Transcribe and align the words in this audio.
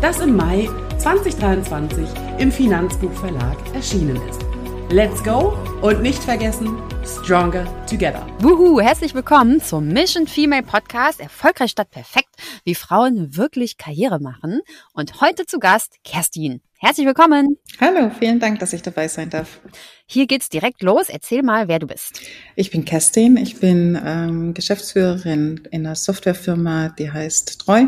das 0.00 0.20
im 0.20 0.36
Mai 0.36 0.68
2023 0.98 2.08
im 2.38 2.52
Finanzbuchverlag 2.52 3.56
erschienen 3.74 4.16
ist. 4.28 4.45
Let's 4.90 5.20
go 5.24 5.58
und 5.82 6.00
nicht 6.00 6.22
vergessen, 6.22 6.78
Stronger 7.04 7.66
Together. 7.86 8.24
Wuhu, 8.38 8.80
herzlich 8.80 9.14
willkommen 9.14 9.60
zum 9.60 9.88
Mission 9.88 10.28
Female 10.28 10.62
Podcast 10.62 11.18
Erfolgreich 11.18 11.72
statt 11.72 11.90
perfekt, 11.90 12.28
wie 12.62 12.76
Frauen 12.76 13.36
wirklich 13.36 13.78
Karriere 13.78 14.20
machen. 14.20 14.60
Und 14.92 15.20
heute 15.20 15.44
zu 15.44 15.58
Gast 15.58 15.96
Kerstin. 16.04 16.60
Herzlich 16.78 17.04
willkommen. 17.04 17.58
Hallo, 17.80 18.12
vielen 18.16 18.38
Dank, 18.38 18.60
dass 18.60 18.72
ich 18.72 18.82
dabei 18.82 19.08
sein 19.08 19.28
darf. 19.28 19.58
Hier 20.06 20.28
geht's 20.28 20.50
direkt 20.50 20.82
los. 20.82 21.08
Erzähl 21.08 21.42
mal, 21.42 21.66
wer 21.66 21.80
du 21.80 21.88
bist. 21.88 22.20
Ich 22.54 22.70
bin 22.70 22.84
Kerstin. 22.84 23.36
Ich 23.38 23.58
bin 23.58 24.00
ähm, 24.04 24.54
Geschäftsführerin 24.54 25.66
in 25.72 25.84
einer 25.84 25.96
Softwarefirma, 25.96 26.90
die 26.90 27.10
heißt 27.10 27.62
Treu. 27.62 27.86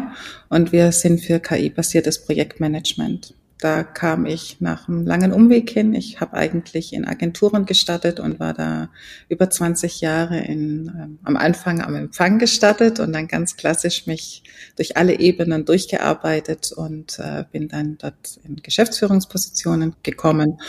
Und 0.48 0.72
wir 0.72 0.90
sind 0.90 1.20
für 1.20 1.38
KI-basiertes 1.38 2.24
Projektmanagement 2.24 3.34
da 3.58 3.82
kam 3.82 4.24
ich 4.24 4.60
nach 4.60 4.88
einem 4.88 5.04
langen 5.04 5.32
Umweg 5.32 5.70
hin. 5.70 5.92
Ich 5.92 6.20
habe 6.20 6.34
eigentlich 6.34 6.92
in 6.92 7.04
Agenturen 7.04 7.66
gestartet 7.66 8.20
und 8.20 8.38
war 8.38 8.54
da 8.54 8.88
über 9.28 9.50
20 9.50 10.00
Jahre 10.00 10.38
in, 10.38 10.92
ähm, 10.96 11.18
am 11.24 11.36
Anfang 11.36 11.80
am 11.82 11.96
Empfang 11.96 12.38
gestartet 12.38 13.00
und 13.00 13.12
dann 13.12 13.26
ganz 13.26 13.56
klassisch 13.56 14.06
mich 14.06 14.44
durch 14.76 14.96
alle 14.96 15.18
Ebenen 15.18 15.64
durchgearbeitet 15.64 16.70
und 16.70 17.18
äh, 17.18 17.44
bin 17.50 17.68
dann 17.68 17.98
dort 17.98 18.38
in 18.44 18.56
Geschäftsführungspositionen 18.56 19.96
gekommen 20.04 20.60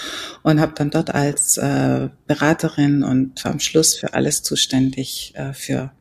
und 0.41 0.59
habe 0.59 0.73
dann 0.75 0.89
dort 0.89 1.13
als 1.13 1.57
äh, 1.57 2.09
Beraterin 2.25 3.03
und 3.03 3.45
am 3.45 3.59
Schluss 3.59 3.95
für 3.95 4.15
alles 4.15 4.41
zuständig 4.41 5.33
äh, 5.35 5.53
für, 5.53 5.91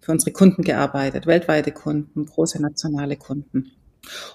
für 0.00 0.12
unsere 0.12 0.32
Kunden 0.32 0.62
gearbeitet, 0.62 1.26
weltweite 1.26 1.72
Kunden, 1.72 2.26
große 2.26 2.60
nationale 2.60 3.16
Kunden. 3.16 3.72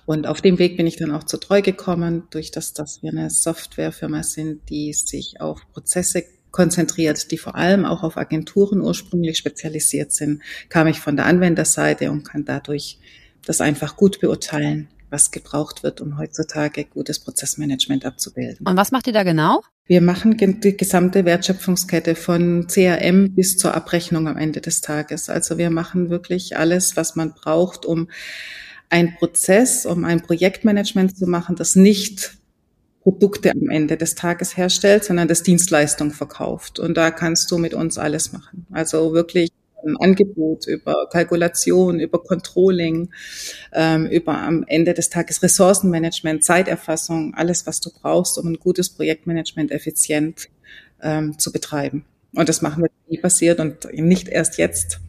Und 0.05 0.27
auf 0.27 0.41
dem 0.41 0.59
Weg 0.59 0.77
bin 0.77 0.87
ich 0.87 0.97
dann 0.97 1.11
auch 1.11 1.23
zu 1.23 1.37
treu 1.37 1.61
gekommen, 1.61 2.23
durch 2.31 2.51
das, 2.51 2.73
dass 2.73 3.01
wir 3.03 3.11
eine 3.11 3.29
Softwarefirma 3.29 4.23
sind, 4.23 4.69
die 4.69 4.93
sich 4.93 5.41
auf 5.41 5.61
Prozesse 5.73 6.23
konzentriert, 6.51 7.31
die 7.31 7.37
vor 7.37 7.55
allem 7.55 7.85
auch 7.85 8.03
auf 8.03 8.17
Agenturen 8.17 8.81
ursprünglich 8.81 9.37
spezialisiert 9.37 10.11
sind, 10.11 10.41
kam 10.69 10.87
ich 10.87 10.99
von 10.99 11.15
der 11.15 11.25
Anwenderseite 11.25 12.11
und 12.11 12.23
kann 12.23 12.45
dadurch 12.45 12.97
das 13.45 13.61
einfach 13.61 13.95
gut 13.95 14.19
beurteilen, 14.19 14.89
was 15.09 15.31
gebraucht 15.31 15.83
wird, 15.83 16.01
um 16.01 16.17
heutzutage 16.17 16.85
gutes 16.85 17.19
Prozessmanagement 17.19 18.05
abzubilden. 18.05 18.65
Und 18.67 18.77
was 18.77 18.91
macht 18.91 19.07
ihr 19.07 19.13
da 19.13 19.23
genau? 19.23 19.61
Wir 19.85 20.01
machen 20.01 20.37
die 20.37 20.77
gesamte 20.77 21.25
Wertschöpfungskette 21.25 22.13
von 22.13 22.67
CRM 22.67 23.33
bis 23.33 23.57
zur 23.57 23.73
Abrechnung 23.73 24.27
am 24.27 24.37
Ende 24.37 24.61
des 24.61 24.81
Tages. 24.81 25.29
Also 25.29 25.57
wir 25.57 25.71
machen 25.71 26.11
wirklich 26.11 26.57
alles, 26.57 26.95
was 26.95 27.15
man 27.15 27.33
braucht, 27.33 27.87
um 27.87 28.07
ein 28.89 29.15
Prozess, 29.15 29.85
um 29.85 30.05
ein 30.05 30.21
Projektmanagement 30.21 31.17
zu 31.17 31.27
machen, 31.27 31.55
das 31.55 31.75
nicht 31.75 32.37
Produkte 33.01 33.51
am 33.51 33.69
Ende 33.69 33.97
des 33.97 34.15
Tages 34.15 34.57
herstellt, 34.57 35.03
sondern 35.03 35.27
das 35.27 35.43
Dienstleistung 35.43 36.11
verkauft. 36.11 36.79
Und 36.79 36.95
da 36.95 37.11
kannst 37.11 37.49
du 37.51 37.57
mit 37.57 37.73
uns 37.73 37.97
alles 37.97 38.33
machen. 38.33 38.65
Also 38.71 39.13
wirklich 39.13 39.49
Angebot 39.99 40.67
über 40.67 41.07
Kalkulation, 41.09 41.99
über 41.99 42.21
Controlling, 42.21 43.09
ähm, 43.73 44.07
über 44.07 44.37
am 44.37 44.65
Ende 44.67 44.93
des 44.93 45.09
Tages 45.09 45.41
Ressourcenmanagement, 45.41 46.43
Zeiterfassung, 46.43 47.33
alles, 47.35 47.65
was 47.65 47.79
du 47.79 47.89
brauchst, 47.91 48.37
um 48.37 48.47
ein 48.47 48.59
gutes 48.59 48.89
Projektmanagement 48.89 49.71
effizient 49.71 50.49
ähm, 51.01 51.39
zu 51.39 51.51
betreiben. 51.51 52.05
Und 52.33 52.49
das 52.49 52.61
machen 52.61 52.83
wir 52.83 52.89
nie 53.07 53.17
passiert 53.17 53.59
und 53.59 53.91
nicht 53.93 54.27
erst 54.27 54.57
jetzt, 54.57 54.99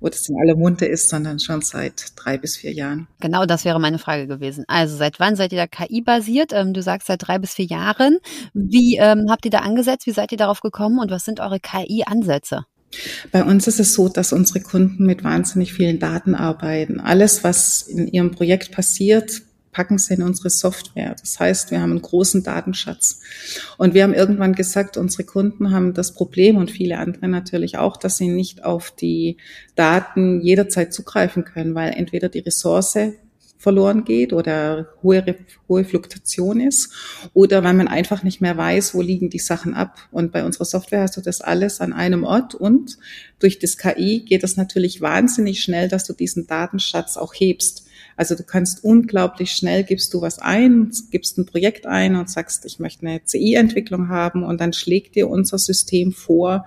wo 0.00 0.08
das 0.08 0.28
in 0.28 0.36
aller 0.40 0.56
Munde 0.56 0.86
ist, 0.86 1.08
sondern 1.08 1.38
schon 1.38 1.62
seit 1.62 2.12
drei 2.16 2.38
bis 2.38 2.56
vier 2.56 2.72
Jahren. 2.72 3.08
Genau, 3.20 3.46
das 3.46 3.64
wäre 3.64 3.80
meine 3.80 3.98
Frage 3.98 4.26
gewesen. 4.26 4.64
Also 4.68 4.96
seit 4.96 5.18
wann 5.20 5.36
seid 5.36 5.52
ihr 5.52 5.58
da 5.58 5.66
KI-basiert? 5.66 6.52
Ähm, 6.52 6.72
du 6.72 6.82
sagst 6.82 7.08
seit 7.08 7.26
drei 7.26 7.38
bis 7.38 7.54
vier 7.54 7.66
Jahren. 7.66 8.18
Wie 8.54 8.96
ähm, 8.96 9.26
habt 9.28 9.44
ihr 9.44 9.50
da 9.50 9.60
angesetzt? 9.60 10.06
Wie 10.06 10.12
seid 10.12 10.32
ihr 10.32 10.38
darauf 10.38 10.60
gekommen? 10.60 10.98
Und 10.98 11.10
was 11.10 11.24
sind 11.24 11.40
eure 11.40 11.60
KI-Ansätze? 11.60 12.64
Bei 13.32 13.44
uns 13.44 13.66
ist 13.66 13.80
es 13.80 13.92
so, 13.92 14.08
dass 14.08 14.32
unsere 14.32 14.60
Kunden 14.60 15.04
mit 15.04 15.22
wahnsinnig 15.22 15.74
vielen 15.74 15.98
Daten 15.98 16.34
arbeiten. 16.34 17.00
Alles, 17.00 17.44
was 17.44 17.82
in 17.82 18.08
ihrem 18.08 18.30
Projekt 18.30 18.72
passiert, 18.72 19.42
packen 19.78 19.98
sie 19.98 20.14
in 20.14 20.24
unsere 20.24 20.50
Software. 20.50 21.14
Das 21.20 21.38
heißt, 21.38 21.70
wir 21.70 21.80
haben 21.80 21.92
einen 21.92 22.02
großen 22.02 22.42
Datenschatz. 22.42 23.20
Und 23.76 23.94
wir 23.94 24.02
haben 24.02 24.12
irgendwann 24.12 24.56
gesagt, 24.56 24.96
unsere 24.96 25.22
Kunden 25.22 25.70
haben 25.70 25.94
das 25.94 26.14
Problem 26.14 26.56
und 26.56 26.72
viele 26.72 26.98
andere 26.98 27.28
natürlich 27.28 27.78
auch, 27.78 27.96
dass 27.96 28.16
sie 28.16 28.26
nicht 28.26 28.64
auf 28.64 28.90
die 28.90 29.36
Daten 29.76 30.40
jederzeit 30.40 30.92
zugreifen 30.92 31.44
können, 31.44 31.76
weil 31.76 31.92
entweder 31.92 32.28
die 32.28 32.40
Ressource 32.40 32.98
verloren 33.56 34.02
geht 34.02 34.32
oder 34.32 34.88
hohe, 35.04 35.24
hohe 35.68 35.84
Fluktuation 35.84 36.58
ist 36.58 36.92
oder 37.32 37.62
weil 37.62 37.74
man 37.74 37.86
einfach 37.86 38.24
nicht 38.24 38.40
mehr 38.40 38.56
weiß, 38.56 38.94
wo 38.94 39.00
liegen 39.02 39.30
die 39.30 39.38
Sachen 39.38 39.74
ab. 39.74 39.96
Und 40.10 40.32
bei 40.32 40.44
unserer 40.44 40.64
Software 40.64 41.02
hast 41.02 41.16
du 41.16 41.20
das 41.20 41.40
alles 41.40 41.80
an 41.80 41.92
einem 41.92 42.24
Ort 42.24 42.56
und 42.56 42.98
durch 43.38 43.60
das 43.60 43.78
KI 43.78 44.24
geht 44.26 44.42
es 44.42 44.56
natürlich 44.56 45.00
wahnsinnig 45.00 45.62
schnell, 45.62 45.86
dass 45.86 46.02
du 46.02 46.14
diesen 46.14 46.48
Datenschatz 46.48 47.16
auch 47.16 47.32
hebst. 47.32 47.87
Also 48.18 48.34
du 48.34 48.42
kannst 48.42 48.82
unglaublich 48.82 49.52
schnell, 49.52 49.84
gibst 49.84 50.12
du 50.12 50.20
was 50.20 50.40
ein, 50.40 50.90
gibst 51.12 51.38
ein 51.38 51.46
Projekt 51.46 51.86
ein 51.86 52.16
und 52.16 52.28
sagst, 52.28 52.64
ich 52.64 52.80
möchte 52.80 53.06
eine 53.06 53.22
CI-Entwicklung 53.24 54.08
haben 54.08 54.42
und 54.42 54.60
dann 54.60 54.72
schlägt 54.72 55.14
dir 55.14 55.30
unser 55.30 55.56
System 55.56 56.10
vor, 56.10 56.66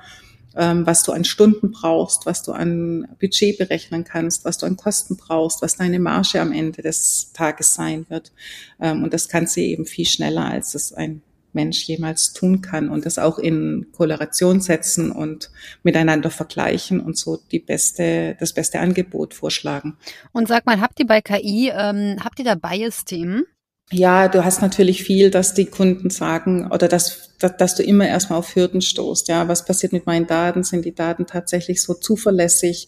ähm, 0.55 0.85
was 0.85 1.03
du 1.03 1.11
an 1.11 1.25
Stunden 1.25 1.71
brauchst, 1.71 2.25
was 2.25 2.41
du 2.41 2.53
an 2.53 3.05
Budget 3.19 3.57
berechnen 3.57 4.05
kannst, 4.05 4.45
was 4.45 4.59
du 4.59 4.65
an 4.65 4.77
Kosten 4.77 5.17
brauchst, 5.17 5.61
was 5.61 5.75
deine 5.75 5.99
Marge 5.99 6.39
am 6.39 6.53
Ende 6.53 6.81
des 6.83 7.31
Tages 7.33 7.73
sein 7.73 8.05
wird. 8.07 8.31
Ähm, 8.79 9.03
und 9.03 9.13
das 9.13 9.27
kannst 9.27 9.57
du 9.57 9.61
eben 9.61 9.85
viel 9.85 10.07
schneller, 10.07 10.45
als 10.45 10.73
es 10.73 10.93
ein 10.93 11.21
Mensch 11.53 11.83
jemals 11.83 12.33
tun 12.33 12.61
kann 12.61 12.89
und 12.89 13.05
das 13.05 13.19
auch 13.19 13.39
in 13.39 13.87
Korrelation 13.91 14.61
setzen 14.61 15.11
und 15.11 15.51
miteinander 15.83 16.29
vergleichen 16.29 16.99
und 16.99 17.17
so 17.17 17.37
die 17.51 17.59
beste, 17.59 18.35
das 18.39 18.53
beste 18.53 18.79
Angebot 18.79 19.33
vorschlagen. 19.33 19.97
Und 20.31 20.47
sag 20.47 20.65
mal, 20.65 20.79
habt 20.79 20.99
ihr 20.99 21.07
bei 21.07 21.21
KI, 21.21 21.71
ähm, 21.73 22.17
habt 22.23 22.39
ihr 22.39 22.45
da 22.45 22.55
Bias-Themen? 22.55 23.45
Ja, 23.89 24.27
du 24.27 24.45
hast 24.45 24.61
natürlich 24.61 25.03
viel, 25.03 25.31
dass 25.31 25.53
die 25.53 25.65
Kunden 25.65 26.09
sagen 26.09 26.69
oder 26.71 26.87
dass 26.87 27.31
dass, 27.41 27.57
dass 27.57 27.75
du 27.75 27.83
immer 27.83 28.07
erstmal 28.07 28.39
auf 28.39 28.55
Hürden 28.55 28.81
stoßt. 28.81 29.27
Ja, 29.27 29.47
was 29.47 29.65
passiert 29.65 29.93
mit 29.93 30.05
meinen 30.05 30.27
Daten? 30.27 30.63
Sind 30.63 30.85
die 30.85 30.93
Daten 30.93 31.25
tatsächlich 31.25 31.81
so 31.81 31.93
zuverlässig? 31.93 32.87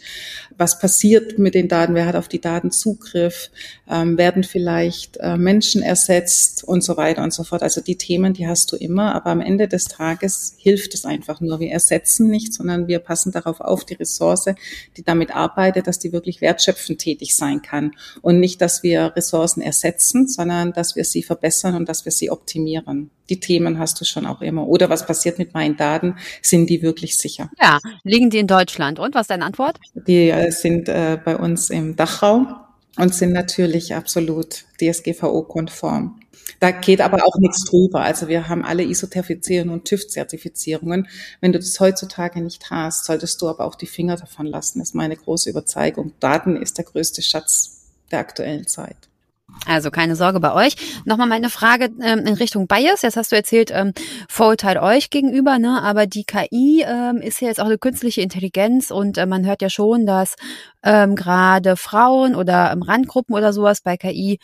Was 0.57 0.79
passiert 0.79 1.39
mit 1.39 1.55
den 1.55 1.67
Daten? 1.67 1.95
Wer 1.95 2.05
hat 2.05 2.15
auf 2.15 2.27
die 2.27 2.41
Daten 2.41 2.71
Zugriff? 2.71 3.49
Ähm, 3.89 4.17
werden 4.17 4.43
vielleicht 4.43 5.17
äh, 5.17 5.37
Menschen 5.37 5.81
ersetzt 5.81 6.63
und 6.63 6.83
so 6.83 6.97
weiter 6.97 7.23
und 7.23 7.33
so 7.33 7.43
fort? 7.43 7.63
Also 7.63 7.81
die 7.81 7.97
Themen, 7.97 8.33
die 8.33 8.47
hast 8.47 8.71
du 8.71 8.75
immer, 8.75 9.15
aber 9.15 9.31
am 9.31 9.41
Ende 9.41 9.67
des 9.67 9.85
Tages 9.85 10.55
hilft 10.57 10.93
es 10.93 11.05
einfach 11.05 11.41
nur. 11.41 11.59
Wir 11.59 11.71
ersetzen 11.71 12.29
nicht, 12.29 12.53
sondern 12.53 12.87
wir 12.87 12.99
passen 12.99 13.31
darauf 13.31 13.59
auf, 13.59 13.85
die 13.85 13.95
Ressource, 13.95 14.45
die 14.97 15.03
damit 15.03 15.35
arbeitet, 15.35 15.87
dass 15.87 15.99
die 15.99 16.13
wirklich 16.13 16.41
wertschöpfend 16.41 16.99
tätig 16.99 17.35
sein 17.35 17.61
kann 17.61 17.93
und 18.21 18.39
nicht, 18.39 18.61
dass 18.61 18.83
wir 18.83 19.13
Ressourcen 19.15 19.61
ersetzen, 19.61 20.27
sondern 20.27 20.73
dass 20.73 20.92
wir 20.95 21.03
sie 21.03 21.23
verbessern 21.23 21.75
und 21.75 21.89
dass 21.89 22.05
wir 22.05 22.11
sie 22.11 22.29
optimieren. 22.29 23.09
Die 23.29 23.39
Themen 23.39 23.79
hast 23.79 23.99
du 24.01 24.05
schon 24.05 24.25
auch 24.25 24.41
immer. 24.41 24.67
Oder 24.67 24.89
was 24.89 25.05
passiert 25.05 25.39
mit 25.39 25.53
meinen 25.53 25.77
Daten? 25.77 26.15
Sind 26.41 26.69
die 26.69 26.81
wirklich 26.81 27.17
sicher? 27.17 27.49
Ja, 27.61 27.79
liegen 28.03 28.29
die 28.29 28.39
in 28.39 28.47
Deutschland? 28.47 28.99
Und 28.99 29.15
was 29.15 29.21
ist 29.21 29.29
deine 29.29 29.45
Antwort? 29.45 29.77
Die 30.07 30.29
äh, 30.29 30.51
sind 30.51 30.89
äh, 30.89 31.17
bei 31.23 31.37
uns 31.37 31.69
im 31.69 31.95
Dachraum 31.95 32.55
und 32.97 33.13
sind 33.13 33.33
natürlich 33.33 33.95
absolut 33.95 34.65
DSGVO-konform. 34.79 36.19
Da 36.59 36.71
geht 36.71 37.01
aber 37.01 37.25
auch 37.25 37.37
nichts 37.39 37.65
drüber. 37.65 38.01
Also 38.01 38.27
wir 38.27 38.47
haben 38.47 38.63
alle 38.63 38.83
ISO-Zertifizierungen 38.83 39.73
und 39.73 39.85
TÜV-Zertifizierungen. 39.85 41.07
Wenn 41.41 41.51
du 41.51 41.59
das 41.59 41.79
heutzutage 41.79 42.41
nicht 42.41 42.69
hast, 42.69 43.05
solltest 43.05 43.41
du 43.41 43.47
aber 43.47 43.65
auch 43.65 43.75
die 43.75 43.87
Finger 43.87 44.15
davon 44.15 44.45
lassen. 44.45 44.79
Das 44.79 44.89
ist 44.89 44.95
meine 44.95 45.15
große 45.15 45.49
Überzeugung. 45.49 46.13
Daten 46.19 46.55
ist 46.55 46.77
der 46.77 46.85
größte 46.85 47.21
Schatz 47.21 47.89
der 48.11 48.19
aktuellen 48.19 48.67
Zeit. 48.67 49.09
Also 49.65 49.91
keine 49.91 50.15
Sorge 50.15 50.39
bei 50.39 50.53
euch. 50.53 50.75
Nochmal 51.05 51.27
meine 51.27 51.49
Frage 51.49 51.89
ähm, 52.01 52.19
in 52.19 52.33
Richtung 52.33 52.67
Bias. 52.67 53.01
Jetzt 53.01 53.17
hast 53.17 53.31
du 53.31 53.35
erzählt, 53.35 53.71
ähm, 53.73 53.93
Vorurteil 54.27 54.77
euch 54.77 55.09
gegenüber, 55.09 55.57
ne? 55.57 55.81
aber 55.81 56.05
die 56.05 56.25
KI 56.25 56.83
ähm, 56.85 57.17
ist 57.17 57.41
ja 57.41 57.47
jetzt 57.47 57.59
auch 57.59 57.65
eine 57.65 57.77
künstliche 57.77 58.21
Intelligenz 58.21 58.91
und 58.91 59.17
äh, 59.17 59.25
man 59.25 59.45
hört 59.45 59.61
ja 59.61 59.69
schon, 59.69 60.05
dass 60.05 60.35
ähm, 60.83 61.15
gerade 61.15 61.77
Frauen 61.77 62.35
oder 62.35 62.71
ähm, 62.71 62.81
Randgruppen 62.81 63.35
oder 63.35 63.53
sowas 63.53 63.81
bei 63.81 63.95
KI 63.95 64.39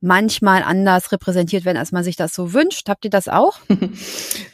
manchmal 0.00 0.62
anders 0.62 1.12
repräsentiert 1.12 1.64
werden, 1.64 1.78
als 1.78 1.92
man 1.92 2.02
sich 2.02 2.16
das 2.16 2.34
so 2.34 2.52
wünscht. 2.52 2.88
Habt 2.88 3.04
ihr 3.04 3.10
das 3.10 3.28
auch? 3.28 3.58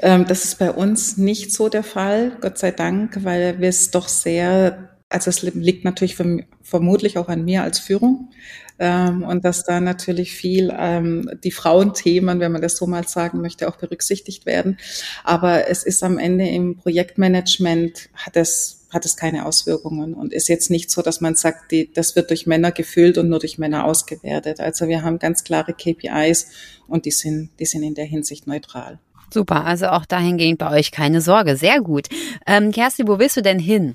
Ähm, 0.00 0.26
das 0.28 0.44
ist 0.44 0.60
bei 0.60 0.70
uns 0.70 1.16
nicht 1.16 1.52
so 1.52 1.68
der 1.68 1.82
Fall, 1.82 2.36
Gott 2.40 2.56
sei 2.56 2.70
Dank, 2.70 3.24
weil 3.24 3.58
wir 3.58 3.68
es 3.68 3.90
doch 3.90 4.06
sehr, 4.06 4.96
also 5.08 5.28
es 5.28 5.42
liegt 5.42 5.84
natürlich 5.84 6.16
vermutlich 6.62 7.18
auch 7.18 7.28
an 7.28 7.44
mir 7.44 7.64
als 7.64 7.80
Führung 7.80 8.30
ähm, 8.78 9.22
und 9.22 9.44
dass 9.44 9.64
da 9.64 9.80
natürlich 9.80 10.32
viel 10.32 10.72
ähm, 10.76 11.30
die 11.44 11.50
Frauenthemen, 11.50 12.40
wenn 12.40 12.52
man 12.52 12.62
das 12.62 12.76
so 12.76 12.86
mal 12.86 13.06
sagen 13.06 13.40
möchte, 13.40 13.68
auch 13.68 13.76
berücksichtigt 13.76 14.46
werden. 14.46 14.78
Aber 15.24 15.68
es 15.68 15.84
ist 15.84 16.02
am 16.02 16.18
Ende 16.18 16.48
im 16.48 16.76
Projektmanagement 16.76 18.08
hat 18.14 18.36
es 18.36 18.78
hat 18.90 19.04
es 19.04 19.16
keine 19.16 19.44
Auswirkungen 19.44 20.14
und 20.14 20.32
ist 20.32 20.48
jetzt 20.48 20.70
nicht 20.70 20.90
so, 20.90 21.02
dass 21.02 21.20
man 21.20 21.34
sagt, 21.34 21.72
die, 21.72 21.92
das 21.92 22.16
wird 22.16 22.30
durch 22.30 22.46
Männer 22.46 22.72
gefüllt 22.72 23.18
und 23.18 23.28
nur 23.28 23.38
durch 23.38 23.58
Männer 23.58 23.84
ausgewertet. 23.84 24.60
Also 24.60 24.88
wir 24.88 25.02
haben 25.02 25.18
ganz 25.18 25.44
klare 25.44 25.74
KPIs 25.74 26.46
und 26.86 27.04
die 27.04 27.10
sind, 27.10 27.50
die 27.58 27.66
sind 27.66 27.82
in 27.82 27.94
der 27.94 28.06
Hinsicht 28.06 28.46
neutral. 28.46 28.98
Super, 29.32 29.66
also 29.66 29.88
auch 29.88 30.06
dahingehend 30.06 30.58
bei 30.58 30.70
euch 30.70 30.90
keine 30.90 31.20
Sorge. 31.20 31.56
Sehr 31.56 31.82
gut. 31.82 32.08
Ähm, 32.46 32.72
Kerstin, 32.72 33.08
wo 33.08 33.18
willst 33.18 33.36
du 33.36 33.42
denn 33.42 33.58
hin? 33.58 33.94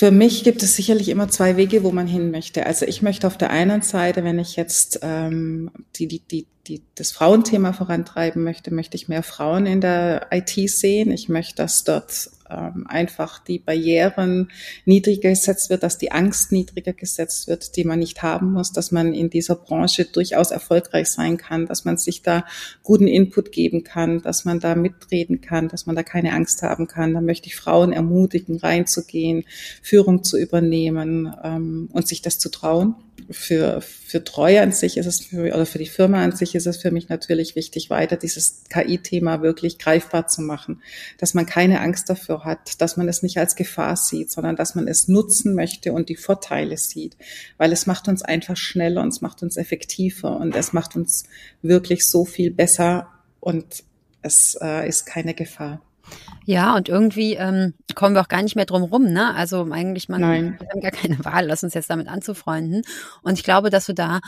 Für 0.00 0.10
mich 0.10 0.44
gibt 0.44 0.62
es 0.62 0.76
sicherlich 0.76 1.10
immer 1.10 1.28
zwei 1.28 1.58
Wege, 1.58 1.84
wo 1.84 1.92
man 1.92 2.06
hin 2.06 2.30
möchte. 2.30 2.64
Also 2.64 2.86
ich 2.86 3.02
möchte 3.02 3.26
auf 3.26 3.36
der 3.36 3.50
einen 3.50 3.82
Seite, 3.82 4.24
wenn 4.24 4.38
ich 4.38 4.56
jetzt 4.56 5.00
ähm, 5.02 5.70
die, 5.96 6.08
die, 6.08 6.20
die, 6.20 6.46
die, 6.66 6.80
das 6.94 7.12
Frauenthema 7.12 7.74
vorantreiben 7.74 8.42
möchte, 8.42 8.72
möchte 8.72 8.96
ich 8.96 9.08
mehr 9.08 9.22
Frauen 9.22 9.66
in 9.66 9.82
der 9.82 10.28
IT 10.30 10.54
sehen. 10.70 11.10
Ich 11.10 11.28
möchte, 11.28 11.56
dass 11.56 11.84
dort 11.84 12.30
ähm, 12.50 12.86
einfach 12.88 13.38
die 13.42 13.58
Barrieren 13.58 14.50
niedriger 14.84 15.30
gesetzt 15.30 15.70
wird, 15.70 15.82
dass 15.82 15.98
die 15.98 16.12
Angst 16.12 16.52
niedriger 16.52 16.92
gesetzt 16.92 17.48
wird, 17.48 17.76
die 17.76 17.84
man 17.84 17.98
nicht 17.98 18.22
haben 18.22 18.52
muss, 18.52 18.72
dass 18.72 18.90
man 18.92 19.14
in 19.14 19.30
dieser 19.30 19.56
Branche 19.56 20.04
durchaus 20.04 20.50
erfolgreich 20.50 21.08
sein 21.08 21.36
kann, 21.36 21.66
dass 21.66 21.84
man 21.84 21.96
sich 21.96 22.22
da 22.22 22.44
guten 22.82 23.06
Input 23.06 23.52
geben 23.52 23.84
kann, 23.84 24.22
dass 24.22 24.44
man 24.44 24.60
da 24.60 24.74
mitreden 24.74 25.40
kann, 25.40 25.68
dass 25.68 25.86
man 25.86 25.96
da 25.96 26.02
keine 26.02 26.32
Angst 26.32 26.62
haben 26.62 26.86
kann. 26.86 27.14
Da 27.14 27.20
möchte 27.20 27.46
ich 27.48 27.56
Frauen 27.56 27.92
ermutigen, 27.92 28.58
reinzugehen, 28.58 29.44
Führung 29.82 30.24
zu 30.24 30.38
übernehmen 30.38 31.34
ähm, 31.42 31.88
und 31.92 32.08
sich 32.08 32.22
das 32.22 32.38
zu 32.38 32.50
trauen 32.50 32.94
für, 33.30 33.80
für 33.80 34.24
Treue 34.24 34.60
an 34.60 34.72
sich 34.72 34.96
ist 34.96 35.06
es 35.06 35.26
für, 35.26 35.54
oder 35.54 35.66
für 35.66 35.78
die 35.78 35.86
Firma 35.86 36.22
an 36.22 36.32
sich 36.32 36.54
ist 36.54 36.66
es 36.66 36.78
für 36.78 36.90
mich 36.90 37.08
natürlich 37.08 37.56
wichtig, 37.56 37.90
weiter 37.90 38.16
dieses 38.16 38.64
KI-Thema 38.68 39.42
wirklich 39.42 39.78
greifbar 39.78 40.26
zu 40.26 40.42
machen, 40.42 40.82
dass 41.18 41.34
man 41.34 41.46
keine 41.46 41.80
Angst 41.80 42.10
dafür 42.10 42.39
hat, 42.44 42.80
dass 42.80 42.96
man 42.96 43.08
es 43.08 43.22
nicht 43.22 43.38
als 43.38 43.56
Gefahr 43.56 43.96
sieht, 43.96 44.30
sondern 44.30 44.56
dass 44.56 44.74
man 44.74 44.88
es 44.88 45.08
nutzen 45.08 45.54
möchte 45.54 45.92
und 45.92 46.08
die 46.08 46.16
Vorteile 46.16 46.76
sieht, 46.76 47.16
weil 47.58 47.72
es 47.72 47.86
macht 47.86 48.08
uns 48.08 48.22
einfach 48.22 48.56
schneller 48.56 49.02
und 49.02 49.08
es 49.08 49.20
macht 49.20 49.42
uns 49.42 49.56
effektiver 49.56 50.36
und 50.36 50.56
es 50.56 50.72
macht 50.72 50.96
uns 50.96 51.24
wirklich 51.62 52.06
so 52.06 52.24
viel 52.24 52.50
besser 52.50 53.08
und 53.40 53.84
es 54.22 54.58
äh, 54.60 54.88
ist 54.88 55.06
keine 55.06 55.34
Gefahr. 55.34 55.80
Ja, 56.44 56.74
und 56.74 56.88
irgendwie 56.88 57.34
ähm, 57.34 57.74
kommen 57.94 58.14
wir 58.14 58.22
auch 58.22 58.28
gar 58.28 58.42
nicht 58.42 58.56
mehr 58.56 58.64
drum 58.64 58.82
rum, 58.82 59.12
ne? 59.12 59.34
Also 59.34 59.68
eigentlich, 59.70 60.08
man 60.08 60.20
Nein. 60.20 60.56
wir 60.58 60.68
haben 60.68 60.80
gar 60.80 60.90
keine 60.90 61.24
Wahl, 61.24 61.46
lass 61.46 61.62
uns 61.62 61.74
jetzt 61.74 61.90
damit 61.90 62.08
anzufreunden. 62.08 62.82
Und 63.22 63.34
ich 63.34 63.44
glaube, 63.44 63.70
dass 63.70 63.86
du 63.86 63.94
da 63.94 64.20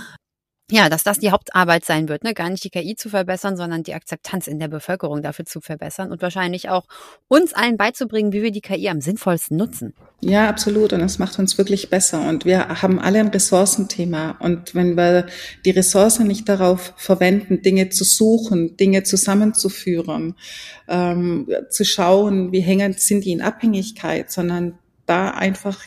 ja, 0.73 0.89
dass 0.89 1.05
das 1.05 1.19
die 1.19 1.31
Hauptarbeit 1.31 1.85
sein 1.85 2.09
wird, 2.09 2.25
ne? 2.25 2.33
gar 2.33 2.49
nicht 2.49 2.65
die 2.65 2.71
KI 2.71 2.97
zu 2.97 3.11
verbessern, 3.11 3.59
sondern 3.59 3.83
die 3.83 3.93
Akzeptanz 3.93 4.47
in 4.47 4.59
der 4.59 4.69
Bevölkerung 4.69 5.21
dafür 5.21 5.45
zu 5.45 5.61
verbessern 5.61 6.11
und 6.11 6.23
wahrscheinlich 6.23 6.71
auch 6.71 6.85
uns 7.29 7.53
allen 7.53 7.77
beizubringen, 7.77 8.33
wie 8.33 8.43
wir 8.43 8.53
die 8.53 8.63
KI 8.63 8.89
am 8.89 9.03
sinnvollsten 9.03 9.59
nutzen. 9.59 9.93
Ja, 10.23 10.49
absolut. 10.49 10.95
Und 10.95 11.03
es 11.03 11.19
macht 11.19 11.39
uns 11.39 11.59
wirklich 11.59 11.91
besser. 11.91 12.27
Und 12.27 12.47
wir 12.47 12.81
haben 12.81 12.99
alle 12.99 13.21
ein 13.21 13.29
Ressourcenthema. 13.29 14.39
Und 14.41 14.75
wenn 14.75 14.97
wir 14.97 15.27
die 15.67 15.73
Ressource 15.73 16.21
nicht 16.21 16.49
darauf 16.49 16.95
verwenden, 16.97 17.61
Dinge 17.61 17.91
zu 17.91 18.05
suchen, 18.05 18.79
Dinge 18.79 19.03
zusammenzuführen, 19.03 20.37
ähm, 20.89 21.49
zu 21.69 21.85
schauen, 21.85 22.51
wie 22.51 22.61
hängend 22.61 22.99
sind 22.99 23.27
die 23.27 23.33
in 23.33 23.43
Abhängigkeit, 23.43 24.33
sondern 24.33 24.79
da 25.05 25.33
einfach 25.33 25.81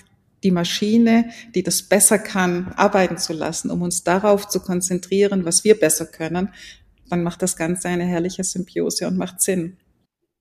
die 0.45 0.51
Maschine, 0.51 1.31
die 1.53 1.63
das 1.63 1.81
besser 1.81 2.19
kann, 2.19 2.71
arbeiten 2.77 3.17
zu 3.17 3.33
lassen, 3.33 3.71
um 3.71 3.81
uns 3.81 4.03
darauf 4.03 4.47
zu 4.47 4.61
konzentrieren, 4.61 5.43
was 5.43 5.63
wir 5.63 5.77
besser 5.77 6.05
können, 6.05 6.49
dann 7.09 7.23
macht 7.23 7.41
das 7.41 7.57
Ganze 7.57 7.89
eine 7.89 8.05
herrliche 8.05 8.43
Symbiose 8.43 9.07
und 9.07 9.17
macht 9.17 9.41
Sinn. 9.41 9.77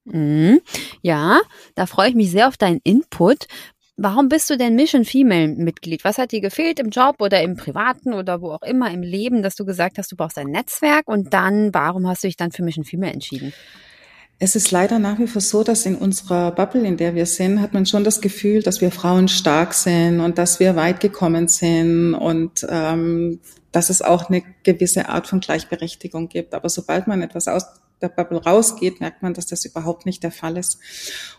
Mhm. 0.05 0.61
Ja, 1.03 1.41
da 1.75 1.87
freue 1.87 2.11
ich 2.11 2.15
mich 2.15 2.31
sehr 2.31 2.49
auf 2.49 2.59
deinen 2.59 2.81
Input. 2.85 3.47
Warum 3.97 4.29
bist 4.29 4.51
du 4.51 4.59
denn 4.59 4.75
Mission 4.75 5.05
Female 5.05 5.49
Mitglied? 5.49 6.05
Was 6.05 6.19
hat 6.19 6.33
dir 6.33 6.41
gefehlt 6.41 6.81
im 6.81 6.91
Job 6.91 7.17
oder 7.21 7.43
im 7.43 7.57
Privaten 7.57 8.13
oder 8.13 8.43
wo 8.43 8.51
auch 8.51 8.63
immer 8.63 8.91
im 8.91 9.03
Leben, 9.03 9.43
dass 9.43 9.55
du 9.55 9.65
gesagt 9.65 9.99
hast, 9.99 10.13
du 10.13 10.17
brauchst 10.17 10.37
ein 10.37 10.49
Netzwerk 10.49 11.09
und 11.09 11.33
dann, 11.33 11.73
warum 11.73 12.07
hast 12.07 12.25
du 12.25 12.29
dich 12.29 12.37
dann 12.37 12.53
für 12.53 12.63
Mission 12.63 12.85
Female 12.85 13.13
entschieden? 13.13 13.55
Es 14.39 14.57
ist 14.57 14.71
leider 14.71 14.99
nach 14.99 15.19
wie 15.19 15.27
vor 15.27 15.41
so, 15.41 15.63
dass 15.63 15.87
in 15.87 15.97
unserer 15.97 16.51
Bubble, 16.51 16.87
in 16.87 16.97
der 16.97 17.15
wir 17.15 17.27
sind, 17.27 17.61
hat 17.61 17.73
man 17.73 17.87
schon 17.87 18.05
das 18.05 18.21
Gefühl, 18.21 18.63
dass 18.63 18.81
wir 18.81 18.91
Frauen 18.91 19.29
stark 19.29 19.75
sind 19.75 20.21
und 20.21 20.39
dass 20.39 20.61
wir 20.61 20.77
weit 20.77 21.01
gekommen 21.01 21.49
sind 21.49 22.15
und 22.15 22.67
ähm, 22.69 23.41
dass 23.71 23.91
es 23.91 24.03
auch 24.03 24.29
eine 24.29 24.43
gewisse 24.63 25.09
Art 25.09 25.27
von 25.27 25.41
Gleichberechtigung 25.41 26.29
gibt. 26.29 26.55
Aber 26.55 26.69
sobald 26.69 27.07
man 27.07 27.23
etwas 27.23 27.49
aus 27.49 27.65
der 28.03 28.09
Bubble 28.09 28.43
rausgeht, 28.43 29.01
merkt 29.01 29.23
man, 29.23 29.35
dass 29.35 29.47
das 29.47 29.65
überhaupt 29.65 30.07
nicht 30.07 30.23
der 30.23 30.31
Fall 30.31 30.57
ist. 30.57 30.79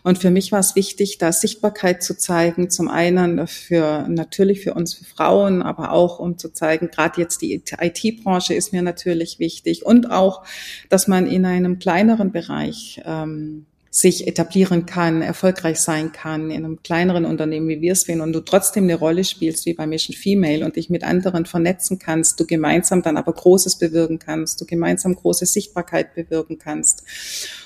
Und 0.02 0.18
für 0.18 0.30
mich 0.30 0.52
war 0.52 0.60
es 0.60 0.74
wichtig, 0.74 1.18
da 1.18 1.32
Sichtbarkeit 1.32 2.02
zu 2.02 2.16
zeigen. 2.16 2.70
Zum 2.70 2.88
einen 2.88 3.46
für, 3.46 4.06
natürlich 4.08 4.62
für 4.62 4.74
uns 4.74 4.94
für 4.94 5.04
Frauen, 5.04 5.62
aber 5.62 5.92
auch 5.92 6.18
um 6.18 6.38
zu 6.38 6.52
zeigen, 6.52 6.90
gerade 6.90 7.20
jetzt 7.20 7.42
die 7.42 7.54
IT-Branche 7.54 8.54
ist 8.54 8.72
mir 8.72 8.82
natürlich 8.82 9.38
wichtig 9.38 9.84
und 9.84 10.10
auch, 10.10 10.44
dass 10.88 11.08
man 11.08 11.26
in 11.26 11.44
einem 11.44 11.78
kleineren 11.78 12.32
Bereich 12.32 13.00
ähm, 13.04 13.66
sich 13.96 14.26
etablieren 14.26 14.84
kann, 14.84 15.22
erfolgreich 15.22 15.78
sein 15.78 16.12
kann 16.12 16.50
in 16.50 16.66
einem 16.66 16.82
kleineren 16.82 17.24
Unternehmen, 17.24 17.66
wie 17.68 17.80
wir 17.80 17.92
es 17.92 18.02
sind, 18.02 18.20
und 18.20 18.34
du 18.34 18.40
trotzdem 18.40 18.84
eine 18.84 18.96
Rolle 18.96 19.24
spielst, 19.24 19.64
wie 19.64 19.72
bei 19.72 19.86
Mission 19.86 20.14
Female, 20.14 20.66
und 20.66 20.76
dich 20.76 20.90
mit 20.90 21.02
anderen 21.02 21.46
vernetzen 21.46 21.98
kannst, 21.98 22.38
du 22.38 22.46
gemeinsam 22.46 23.00
dann 23.00 23.16
aber 23.16 23.32
Großes 23.32 23.76
bewirken 23.76 24.18
kannst, 24.18 24.60
du 24.60 24.66
gemeinsam 24.66 25.14
große 25.14 25.46
Sichtbarkeit 25.46 26.14
bewirken 26.14 26.58
kannst 26.58 27.04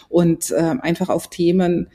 und 0.08 0.52
äh, 0.52 0.76
einfach 0.80 1.08
auf 1.08 1.30
Themen 1.30 1.88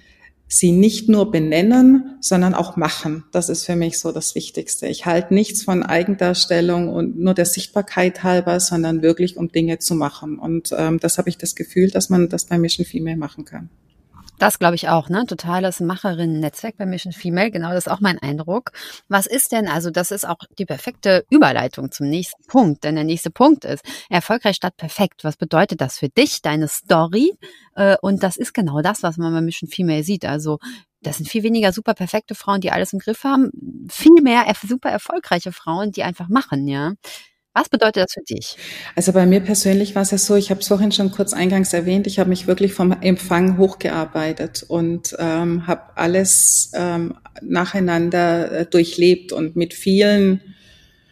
sie 0.50 0.74
nicht 0.74 1.07
nur 1.07 1.31
benennen, 1.31 2.17
sondern 2.19 2.55
auch 2.55 2.75
machen. 2.75 3.24
Das 3.31 3.48
ist 3.48 3.65
für 3.65 3.77
mich 3.77 4.00
so 4.00 4.12
das 4.12 4.36
Wichtigste. 4.36 4.88
Ich 4.88 5.05
halte 5.05 5.33
nichts 5.33 5.63
von 5.63 5.81
Eigendarstellung 5.81 6.89
und 6.89 7.17
nur 7.17 7.33
der 7.33 7.45
Sichtbarkeit 7.45 8.24
halber, 8.24 8.60
sondern 8.60 9.01
wirklich 9.01 9.38
um 9.38 9.50
Dinge 9.50 9.79
zu 9.79 9.95
machen. 9.95 10.38
Und 10.38 10.75
ähm, 10.77 11.00
das 11.00 11.17
habe 11.17 11.29
ich 11.29 11.38
das 11.38 11.55
Gefühl, 11.55 11.89
dass 11.89 12.10
man 12.10 12.27
das 12.27 12.45
bei 12.45 12.57
Mission 12.57 12.86
Female 12.86 13.17
machen 13.17 13.45
kann. 13.45 13.69
Das 14.38 14.60
glaube 14.60 14.75
ich 14.75 14.89
auch, 14.89 15.08
ne? 15.08 15.25
Totales 15.25 15.80
Macherinnen-Netzwerk 15.80 16.77
bei 16.77 16.86
Mission 16.86 17.13
Female. 17.13 17.51
Genau, 17.51 17.70
das 17.70 17.86
ist 17.86 17.92
auch 17.92 18.01
mein 18.01 18.20
Eindruck. 18.20 18.72
Was 19.08 19.27
ist 19.27 19.54
denn, 19.54 19.68
also 19.68 19.92
das 19.92 20.12
ist 20.12 20.27
auch 20.27 20.38
die 20.60 20.65
perfekte 20.65 21.25
Überleitung 21.30 21.92
zum 21.92 22.10
nächsten 22.10 22.44
Punkt, 22.46 22.84
denn 22.84 22.96
der 22.96 23.06
nächste 23.06 23.32
Punkt 23.32 23.63
ist 23.63 23.86
erfolgreich 24.10 24.58
statt 24.58 24.75
perfekt. 24.75 25.24
Was 25.24 25.38
bedeutet 25.38 25.80
das 25.80 26.00
für 26.00 26.10
dich, 26.10 26.42
deine 26.42 26.68
Story? 26.68 27.34
Äh, 27.75 27.96
und 28.01 28.24
das 28.24 28.36
ist 28.36 28.54
genau 28.54 28.82
das, 28.82 29.04
was 29.04 29.18
man 29.18 29.34
bei 29.34 29.42
Mission 29.42 29.70
Female 29.70 30.04
sieht. 30.04 30.25
Also 30.25 30.60
das 31.01 31.18
sind 31.18 31.30
viel 31.30 31.44
weniger 31.44 31.72
super 31.72 31.94
perfekte 31.94 32.36
Frauen, 32.36 32.62
die 32.62 32.72
alles 32.72 32.92
im 32.92 33.00
Griff 33.00 33.24
haben, 33.24 33.51
viel 33.89 34.22
mehr 34.22 34.46
super 34.68 34.89
erfolgreiche 34.89 35.51
Frauen, 35.51 35.92
die 35.92 36.04
einfach 36.04 36.27
machen, 36.27 36.68
ja. 36.68 36.94
Was 37.57 37.69
bedeutet 37.69 38.03
das 38.03 38.13
für 38.13 38.21
dich? 38.21 38.57
Also 38.97 39.13
bei 39.13 39.25
mir 39.25 39.39
persönlich 39.39 39.95
war 39.95 40.01
es 40.01 40.12
ja 40.12 40.17
so, 40.17 40.35
ich 40.35 40.50
habe 40.50 40.59
es 40.59 40.67
vorhin 40.67 40.91
schon 40.91 41.12
kurz 41.12 41.31
eingangs 41.31 41.71
erwähnt, 41.71 42.05
ich 42.05 42.19
habe 42.19 42.29
mich 42.29 42.47
wirklich 42.47 42.74
vom 42.74 42.91
Empfang 42.91 43.57
hochgearbeitet 43.57 44.65
und 44.67 45.15
ähm, 45.19 45.65
habe 45.65 45.83
alles 45.95 46.74
ähm, 46.75 47.15
nacheinander 47.41 48.51
äh, 48.51 48.65
durchlebt 48.65 49.31
und 49.31 49.55
mit 49.55 49.74
vielen, 49.74 50.41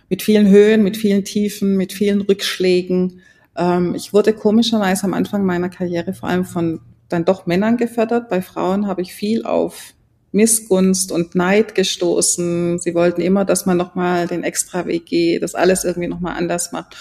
mit 0.09 0.21
vielen 0.21 0.49
Höhen, 0.49 0.83
mit 0.83 0.97
vielen 0.97 1.23
Tiefen, 1.23 1.77
mit 1.77 1.93
vielen 1.93 2.19
Rückschlägen. 2.19 3.21
Ähm, 3.55 3.95
ich 3.95 4.11
wurde 4.11 4.33
komischerweise 4.33 5.05
am 5.05 5.13
Anfang 5.13 5.45
meiner 5.45 5.69
Karriere 5.69 6.13
vor 6.13 6.27
allem 6.27 6.43
von 6.43 6.81
dann 7.07 7.23
doch 7.23 7.45
Männern 7.45 7.77
gefördert. 7.77 8.27
Bei 8.27 8.41
Frauen 8.41 8.85
habe 8.85 9.01
ich 9.01 9.13
viel 9.13 9.45
auf 9.45 9.93
Missgunst 10.33 11.11
und 11.11 11.35
Neid 11.35 11.75
gestoßen. 11.75 12.79
Sie 12.79 12.93
wollten 12.93 13.21
immer, 13.21 13.45
dass 13.45 13.65
man 13.65 13.77
nochmal 13.77 14.27
den 14.27 14.43
extra 14.43 14.85
Weg 14.85 15.05
geht, 15.05 15.43
das 15.43 15.55
alles 15.55 15.83
irgendwie 15.83 16.09
nochmal 16.09 16.35
anders 16.35 16.71
macht. 16.71 16.97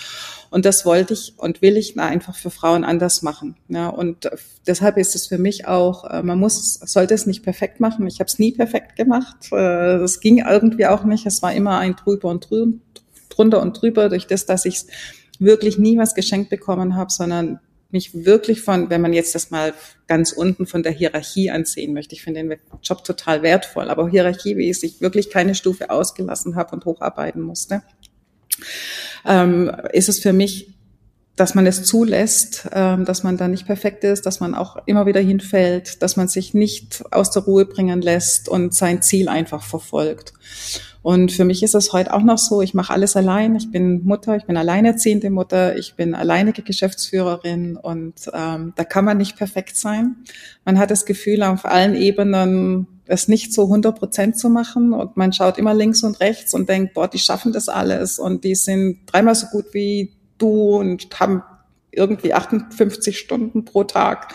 Und 0.50 0.66
das 0.66 0.84
wollte 0.84 1.14
ich 1.14 1.32
und 1.38 1.62
will 1.62 1.78
ich 1.78 1.98
einfach 1.98 2.36
für 2.36 2.50
Frauen 2.50 2.84
anders 2.84 3.22
machen. 3.22 3.56
Ja, 3.68 3.88
und 3.88 4.30
deshalb 4.66 4.98
ist 4.98 5.14
es 5.14 5.26
für 5.26 5.38
mich 5.38 5.66
auch, 5.66 6.04
äh, 6.04 6.22
man 6.22 6.38
muss, 6.38 6.74
sollte 6.74 7.14
es 7.14 7.26
nicht 7.26 7.42
perfekt 7.42 7.80
machen. 7.80 8.06
Ich 8.06 8.20
habe 8.20 8.28
es 8.28 8.38
nie 8.38 8.52
perfekt 8.52 8.96
gemacht. 8.96 9.36
Äh, 9.50 9.98
das 9.98 10.20
ging 10.20 10.44
irgendwie 10.46 10.86
auch 10.86 11.04
nicht. 11.04 11.24
Es 11.24 11.40
war 11.40 11.54
immer 11.54 11.78
ein 11.78 11.96
drüber 11.96 12.28
und 12.28 12.50
drüber 12.50 12.74
drunter 13.32 13.60
und 13.62 13.80
drüber 13.80 14.08
durch 14.08 14.26
das, 14.26 14.46
dass 14.46 14.64
ich 14.64 14.84
wirklich 15.38 15.78
nie 15.78 15.98
was 15.98 16.14
geschenkt 16.14 16.50
bekommen 16.50 16.96
habe, 16.96 17.10
sondern 17.10 17.60
mich 17.92 18.24
wirklich 18.24 18.60
von, 18.62 18.90
wenn 18.90 19.00
man 19.00 19.12
jetzt 19.12 19.34
das 19.34 19.50
mal 19.50 19.74
ganz 20.06 20.32
unten 20.32 20.66
von 20.66 20.82
der 20.82 20.92
Hierarchie 20.92 21.50
ansehen 21.50 21.92
möchte, 21.92 22.14
ich 22.14 22.22
finde 22.22 22.42
den 22.42 22.58
Job 22.82 23.04
total 23.04 23.42
wertvoll, 23.42 23.90
aber 23.90 24.08
Hierarchie, 24.08 24.56
wie 24.56 24.70
ich 24.70 25.00
wirklich 25.00 25.30
keine 25.30 25.54
Stufe 25.54 25.90
ausgelassen 25.90 26.56
habe 26.56 26.74
und 26.74 26.84
hocharbeiten 26.84 27.42
musste, 27.42 27.82
ähm, 29.26 29.70
ist 29.92 30.08
es 30.08 30.18
für 30.18 30.32
mich 30.32 30.74
dass 31.36 31.54
man 31.54 31.66
es 31.66 31.84
zulässt, 31.84 32.68
ähm, 32.72 33.04
dass 33.04 33.22
man 33.22 33.36
da 33.36 33.48
nicht 33.48 33.66
perfekt 33.66 34.04
ist, 34.04 34.26
dass 34.26 34.40
man 34.40 34.54
auch 34.54 34.76
immer 34.86 35.06
wieder 35.06 35.20
hinfällt, 35.20 36.02
dass 36.02 36.16
man 36.16 36.28
sich 36.28 36.52
nicht 36.52 37.04
aus 37.10 37.30
der 37.30 37.42
Ruhe 37.42 37.64
bringen 37.64 38.02
lässt 38.02 38.48
und 38.48 38.74
sein 38.74 39.02
Ziel 39.02 39.28
einfach 39.28 39.62
verfolgt. 39.62 40.34
Und 41.02 41.32
für 41.32 41.44
mich 41.44 41.62
ist 41.62 41.74
es 41.74 41.92
heute 41.92 42.14
auch 42.14 42.22
noch 42.22 42.38
so, 42.38 42.62
ich 42.62 42.74
mache 42.74 42.92
alles 42.92 43.16
allein. 43.16 43.56
Ich 43.56 43.70
bin 43.70 44.04
Mutter, 44.04 44.36
ich 44.36 44.44
bin 44.44 44.56
alleinerziehende 44.56 45.30
Mutter, 45.30 45.76
ich 45.76 45.94
bin 45.94 46.14
alleinige 46.14 46.62
Geschäftsführerin 46.62 47.76
und 47.76 48.14
ähm, 48.32 48.72
da 48.76 48.84
kann 48.84 49.04
man 49.04 49.18
nicht 49.18 49.36
perfekt 49.36 49.76
sein. 49.76 50.16
Man 50.64 50.78
hat 50.78 50.90
das 50.92 51.04
Gefühl, 51.04 51.42
auf 51.42 51.64
allen 51.64 51.96
Ebenen 51.96 52.86
es 53.06 53.26
nicht 53.26 53.52
so 53.52 53.64
100 53.64 53.98
Prozent 53.98 54.38
zu 54.38 54.48
machen 54.48 54.92
und 54.92 55.16
man 55.16 55.32
schaut 55.32 55.58
immer 55.58 55.74
links 55.74 56.04
und 56.04 56.20
rechts 56.20 56.54
und 56.54 56.68
denkt, 56.68 56.94
boah, 56.94 57.08
die 57.08 57.18
schaffen 57.18 57.52
das 57.52 57.68
alles 57.68 58.18
und 58.18 58.44
die 58.44 58.54
sind 58.54 59.00
dreimal 59.06 59.34
so 59.34 59.48
gut 59.48 59.66
wie 59.72 60.12
du 60.38 60.76
und 60.76 61.08
haben 61.18 61.42
irgendwie 61.92 62.32
58 62.32 63.18
Stunden 63.18 63.64
pro 63.64 63.84
Tag, 63.84 64.34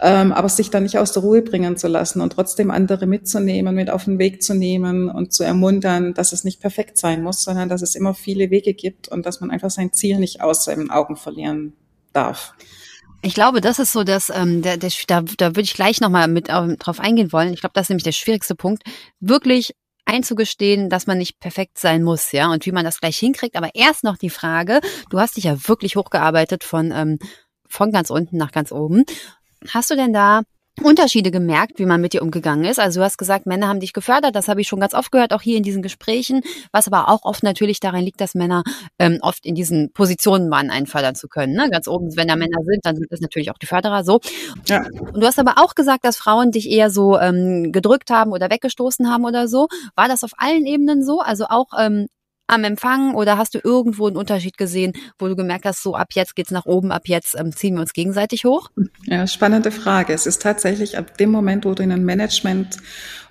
ähm, 0.00 0.32
aber 0.32 0.48
sich 0.48 0.70
dann 0.70 0.82
nicht 0.82 0.98
aus 0.98 1.12
der 1.12 1.22
Ruhe 1.22 1.42
bringen 1.42 1.76
zu 1.76 1.88
lassen 1.88 2.20
und 2.20 2.32
trotzdem 2.32 2.70
andere 2.70 3.06
mitzunehmen, 3.06 3.74
mit 3.74 3.90
auf 3.90 4.04
den 4.04 4.18
Weg 4.18 4.42
zu 4.42 4.54
nehmen 4.54 5.10
und 5.10 5.32
zu 5.32 5.44
ermuntern, 5.44 6.14
dass 6.14 6.32
es 6.32 6.44
nicht 6.44 6.60
perfekt 6.60 6.98
sein 6.98 7.22
muss, 7.22 7.42
sondern 7.42 7.68
dass 7.68 7.82
es 7.82 7.94
immer 7.94 8.14
viele 8.14 8.50
Wege 8.50 8.74
gibt 8.74 9.08
und 9.08 9.26
dass 9.26 9.40
man 9.40 9.50
einfach 9.50 9.70
sein 9.70 9.92
Ziel 9.92 10.18
nicht 10.18 10.40
aus 10.40 10.64
seinen 10.64 10.90
Augen 10.90 11.16
verlieren 11.16 11.74
darf. 12.12 12.54
Ich 13.22 13.34
glaube, 13.34 13.60
das 13.60 13.78
ist 13.78 13.92
so, 13.92 14.04
dass 14.04 14.30
ähm, 14.30 14.62
der, 14.62 14.76
der, 14.76 14.90
da, 15.06 15.22
da 15.22 15.48
würde 15.48 15.62
ich 15.62 15.74
gleich 15.74 16.00
nochmal 16.00 16.28
mit 16.28 16.48
ähm, 16.48 16.76
drauf 16.78 17.00
eingehen 17.00 17.32
wollen. 17.32 17.52
Ich 17.52 17.60
glaube, 17.60 17.72
das 17.74 17.86
ist 17.86 17.88
nämlich 17.90 18.04
der 18.04 18.12
schwierigste 18.12 18.54
Punkt, 18.54 18.84
wirklich 19.20 19.74
einzugestehen, 20.06 20.88
dass 20.88 21.06
man 21.06 21.18
nicht 21.18 21.38
perfekt 21.40 21.78
sein 21.78 22.02
muss, 22.02 22.32
ja, 22.32 22.50
und 22.50 22.64
wie 22.64 22.72
man 22.72 22.84
das 22.84 23.00
gleich 23.00 23.18
hinkriegt. 23.18 23.56
Aber 23.56 23.70
erst 23.74 24.04
noch 24.04 24.16
die 24.16 24.30
Frage, 24.30 24.80
du 25.10 25.20
hast 25.20 25.36
dich 25.36 25.44
ja 25.44 25.68
wirklich 25.68 25.96
hochgearbeitet 25.96 26.64
von, 26.64 26.92
ähm, 26.92 27.18
von 27.68 27.92
ganz 27.92 28.10
unten 28.10 28.36
nach 28.36 28.52
ganz 28.52 28.72
oben. 28.72 29.04
Hast 29.68 29.90
du 29.90 29.96
denn 29.96 30.12
da 30.12 30.42
Unterschiede 30.82 31.30
gemerkt, 31.30 31.78
wie 31.78 31.86
man 31.86 32.00
mit 32.00 32.12
dir 32.12 32.22
umgegangen 32.22 32.64
ist. 32.64 32.78
Also 32.78 33.00
du 33.00 33.04
hast 33.04 33.16
gesagt, 33.16 33.46
Männer 33.46 33.68
haben 33.68 33.80
dich 33.80 33.92
gefördert, 33.92 34.34
das 34.34 34.48
habe 34.48 34.60
ich 34.60 34.68
schon 34.68 34.80
ganz 34.80 34.94
oft 34.94 35.10
gehört, 35.10 35.32
auch 35.32 35.42
hier 35.42 35.56
in 35.56 35.62
diesen 35.62 35.82
Gesprächen, 35.82 36.42
was 36.70 36.86
aber 36.86 37.08
auch 37.08 37.24
oft 37.24 37.42
natürlich 37.42 37.80
daran 37.80 38.02
liegt, 38.02 38.20
dass 38.20 38.34
Männer 38.34 38.62
ähm, 38.98 39.18
oft 39.22 39.46
in 39.46 39.54
diesen 39.54 39.92
Positionen 39.92 40.50
waren, 40.50 40.70
einen 40.70 40.86
fördern 40.86 41.14
zu 41.14 41.28
können. 41.28 41.54
Ne? 41.54 41.70
Ganz 41.70 41.88
oben, 41.88 42.14
wenn 42.16 42.28
da 42.28 42.36
Männer 42.36 42.58
sind, 42.64 42.84
dann 42.84 42.96
sind 42.96 43.10
das 43.10 43.20
natürlich 43.20 43.50
auch 43.50 43.58
die 43.58 43.66
Förderer 43.66 44.04
so. 44.04 44.20
Ja. 44.66 44.84
Und 45.12 45.20
du 45.20 45.26
hast 45.26 45.38
aber 45.38 45.54
auch 45.56 45.74
gesagt, 45.74 46.04
dass 46.04 46.16
Frauen 46.16 46.50
dich 46.50 46.70
eher 46.70 46.90
so 46.90 47.18
ähm, 47.18 47.72
gedrückt 47.72 48.10
haben 48.10 48.32
oder 48.32 48.50
weggestoßen 48.50 49.10
haben 49.10 49.24
oder 49.24 49.48
so. 49.48 49.68
War 49.94 50.08
das 50.08 50.24
auf 50.24 50.32
allen 50.36 50.66
Ebenen 50.66 51.04
so? 51.04 51.20
Also 51.20 51.46
auch 51.48 51.68
ähm, 51.78 52.06
am 52.46 52.64
Empfang 52.64 53.14
oder 53.14 53.38
hast 53.38 53.54
du 53.54 53.60
irgendwo 53.62 54.06
einen 54.06 54.16
Unterschied 54.16 54.56
gesehen, 54.56 54.92
wo 55.18 55.28
du 55.28 55.36
gemerkt 55.36 55.64
hast, 55.64 55.82
so 55.82 55.94
ab 55.94 56.08
jetzt 56.12 56.36
geht's 56.36 56.50
nach 56.50 56.66
oben, 56.66 56.92
ab 56.92 57.02
jetzt 57.06 57.34
ähm, 57.38 57.52
ziehen 57.52 57.74
wir 57.74 57.80
uns 57.80 57.92
gegenseitig 57.92 58.44
hoch? 58.44 58.70
Ja, 59.04 59.26
spannende 59.26 59.70
Frage. 59.70 60.12
Es 60.12 60.26
ist 60.26 60.42
tatsächlich 60.42 60.98
ab 60.98 61.16
dem 61.18 61.30
Moment, 61.30 61.64
wo 61.64 61.74
du 61.74 61.82
in 61.82 61.92
ein 61.92 62.04
Management 62.04 62.78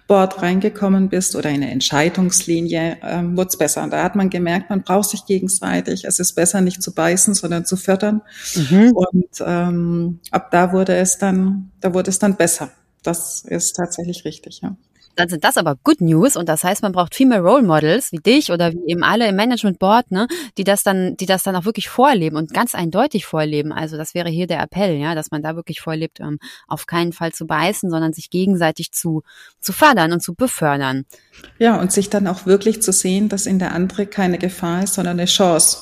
Board 0.08 0.42
reingekommen 0.42 1.10
bist 1.10 1.36
oder 1.36 1.50
in 1.50 1.64
eine 1.64 1.72
Entscheidungslinie, 1.72 2.98
ähm, 3.02 3.36
wurde 3.36 3.48
es 3.50 3.58
besser. 3.58 3.84
Und 3.84 3.92
da 3.92 4.04
hat 4.04 4.16
man 4.16 4.30
gemerkt, 4.30 4.70
man 4.70 4.84
braucht 4.84 5.10
sich 5.10 5.26
gegenseitig. 5.26 6.06
Es 6.06 6.20
ist 6.20 6.34
besser, 6.34 6.62
nicht 6.62 6.84
zu 6.84 6.94
beißen, 6.94 7.34
sondern 7.34 7.66
zu 7.66 7.76
fördern. 7.76 8.22
Mhm. 8.56 8.92
Und 8.94 9.44
ähm, 9.44 10.20
ab 10.30 10.52
da 10.52 10.72
wurde 10.74 10.96
es 10.96 11.18
dann, 11.18 11.72
da 11.82 11.94
wurde 11.94 12.12
es 12.12 12.20
dann 12.20 12.36
besser. 12.36 12.70
Das 13.02 13.42
ist 13.42 13.76
tatsächlich 13.76 14.26
richtig, 14.26 14.62
ja. 14.62 14.76
Dann 15.16 15.30
sind 15.30 15.44
das 15.44 15.58
aber 15.58 15.76
Good 15.84 16.02
News 16.02 16.36
und 16.36 16.50
das 16.50 16.64
heißt, 16.64 16.82
man 16.82 16.92
braucht 16.92 17.16
Female 17.16 17.42
Role 17.42 17.64
Models 17.64 18.12
wie 18.12 18.18
dich 18.18 18.52
oder 18.52 18.72
wie 18.72 18.82
eben 18.88 19.04
alle 19.04 19.28
im 19.28 19.36
Management 19.36 19.80
Board, 19.80 20.12
ne, 20.12 20.28
die 20.58 20.64
das 20.64 20.84
dann, 20.84 21.18
die 21.18 21.26
das 21.26 21.44
dann 21.44 21.56
auch 21.56 21.66
wirklich 21.66 21.90
vorleben 21.90 22.36
und 22.36 22.54
ganz 22.54 22.76
eindeutig 22.76 23.26
vorleben. 23.26 23.72
Also 23.72 23.98
das 23.98 24.14
wäre 24.14 24.30
hier 24.30 24.48
der 24.48 24.62
Appell, 24.62 24.96
ja, 24.96 25.16
dass 25.16 25.32
man 25.32 25.42
da 25.42 25.56
wirklich 25.56 25.82
vorlebt, 25.82 26.20
ähm, 26.20 26.40
auf 26.68 26.86
keinen 26.86 27.14
Fall 27.14 27.32
zu 27.32 27.46
beißen, 27.46 27.90
sondern 27.90 28.14
sich 28.14 28.30
gegenseitig 28.30 28.92
zu 28.92 29.24
zu 29.60 29.74
fördern 29.74 30.14
und 30.14 30.22
zu 30.22 30.36
befördern. 30.36 31.06
Ja, 31.60 31.80
und 31.80 31.92
sich 31.92 32.10
dann 32.10 32.28
auch 32.28 32.46
wirklich 32.46 32.82
zu 32.82 32.92
sehen, 32.92 33.30
dass 33.30 33.46
in 33.46 33.60
der 33.60 33.74
andere 33.74 34.06
keine 34.06 34.38
Gefahr 34.38 34.84
ist, 34.84 34.94
sondern 34.94 35.20
eine 35.20 35.26
Chance. 35.26 35.80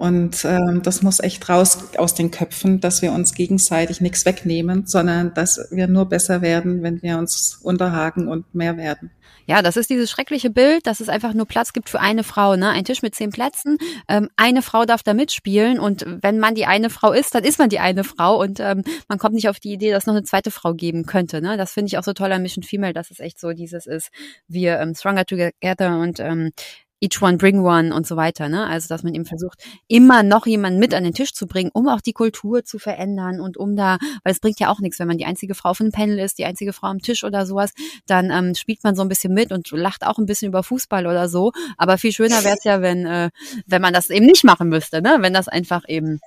Und 0.00 0.46
ähm, 0.46 0.80
das 0.82 1.02
muss 1.02 1.20
echt 1.20 1.46
raus 1.50 1.94
aus 1.98 2.14
den 2.14 2.30
Köpfen, 2.30 2.80
dass 2.80 3.02
wir 3.02 3.12
uns 3.12 3.34
gegenseitig 3.34 4.00
nichts 4.00 4.24
wegnehmen, 4.24 4.86
sondern 4.86 5.34
dass 5.34 5.68
wir 5.70 5.88
nur 5.88 6.08
besser 6.08 6.40
werden, 6.40 6.82
wenn 6.82 7.02
wir 7.02 7.18
uns 7.18 7.60
unterhaken 7.62 8.26
und 8.26 8.54
mehr 8.54 8.78
werden. 8.78 9.10
Ja, 9.44 9.60
das 9.60 9.76
ist 9.76 9.90
dieses 9.90 10.10
schreckliche 10.10 10.48
Bild, 10.48 10.86
dass 10.86 11.00
es 11.00 11.10
einfach 11.10 11.34
nur 11.34 11.44
Platz 11.44 11.74
gibt 11.74 11.90
für 11.90 12.00
eine 12.00 12.24
Frau. 12.24 12.56
Ne? 12.56 12.70
Ein 12.70 12.86
Tisch 12.86 13.02
mit 13.02 13.14
zehn 13.14 13.28
Plätzen, 13.28 13.76
ähm, 14.08 14.30
eine 14.36 14.62
Frau 14.62 14.86
darf 14.86 15.02
da 15.02 15.12
mitspielen 15.12 15.78
und 15.78 16.06
wenn 16.22 16.38
man 16.38 16.54
die 16.54 16.64
eine 16.64 16.88
Frau 16.88 17.12
ist, 17.12 17.34
dann 17.34 17.44
ist 17.44 17.58
man 17.58 17.68
die 17.68 17.78
eine 17.78 18.02
Frau 18.02 18.40
und 18.40 18.58
ähm, 18.58 18.84
man 19.06 19.18
kommt 19.18 19.34
nicht 19.34 19.50
auf 19.50 19.60
die 19.60 19.72
Idee, 19.74 19.90
dass 19.90 20.06
noch 20.06 20.14
eine 20.14 20.22
zweite 20.22 20.50
Frau 20.50 20.72
geben 20.72 21.04
könnte. 21.04 21.42
Ne? 21.42 21.58
Das 21.58 21.72
finde 21.72 21.88
ich 21.88 21.98
auch 21.98 22.04
so 22.04 22.14
toll 22.14 22.32
an 22.32 22.40
Mission 22.40 22.62
Female, 22.62 22.94
dass 22.94 23.10
es 23.10 23.20
echt 23.20 23.38
so 23.38 23.52
dieses 23.52 23.84
ist, 23.84 24.08
wir 24.48 24.78
ähm, 24.78 24.94
stronger 24.94 25.26
together 25.26 25.98
und 25.98 26.20
ähm, 26.20 26.52
each 27.00 27.20
one 27.22 27.36
bring 27.38 27.60
one 27.60 27.94
und 27.94 28.06
so 28.06 28.16
weiter, 28.16 28.48
ne? 28.48 28.66
Also 28.66 28.88
dass 28.88 29.02
man 29.02 29.14
eben 29.14 29.24
versucht, 29.24 29.58
immer 29.88 30.22
noch 30.22 30.46
jemanden 30.46 30.78
mit 30.78 30.94
an 30.94 31.04
den 31.04 31.14
Tisch 31.14 31.32
zu 31.32 31.46
bringen, 31.46 31.70
um 31.72 31.88
auch 31.88 32.00
die 32.00 32.12
Kultur 32.12 32.64
zu 32.64 32.78
verändern 32.78 33.40
und 33.40 33.56
um 33.56 33.76
da, 33.76 33.98
weil 34.22 34.32
es 34.32 34.40
bringt 34.40 34.60
ja 34.60 34.68
auch 34.68 34.80
nichts, 34.80 34.98
wenn 34.98 35.08
man 35.08 35.18
die 35.18 35.24
einzige 35.24 35.54
Frau 35.54 35.74
von 35.74 35.86
dem 35.86 35.92
Panel 35.92 36.18
ist, 36.18 36.38
die 36.38 36.44
einzige 36.44 36.72
Frau 36.72 36.88
am 36.88 36.98
Tisch 37.00 37.24
oder 37.24 37.46
sowas, 37.46 37.72
dann 38.06 38.30
ähm, 38.30 38.54
spielt 38.54 38.84
man 38.84 38.94
so 38.94 39.02
ein 39.02 39.08
bisschen 39.08 39.34
mit 39.34 39.52
und 39.52 39.70
lacht 39.70 40.06
auch 40.06 40.18
ein 40.18 40.26
bisschen 40.26 40.48
über 40.48 40.62
Fußball 40.62 41.06
oder 41.06 41.28
so. 41.28 41.52
Aber 41.76 41.98
viel 41.98 42.12
schöner 42.12 42.44
wäre 42.44 42.56
es 42.56 42.64
ja, 42.64 42.82
wenn, 42.82 43.06
äh, 43.06 43.30
wenn 43.66 43.82
man 43.82 43.94
das 43.94 44.10
eben 44.10 44.26
nicht 44.26 44.44
machen 44.44 44.68
müsste, 44.68 45.02
ne? 45.02 45.18
Wenn 45.20 45.32
das 45.32 45.48
einfach 45.48 45.82
eben 45.88 46.20